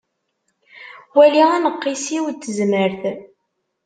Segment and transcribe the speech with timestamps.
[1.15, 3.01] Wali aneqqis-iw n tezmert.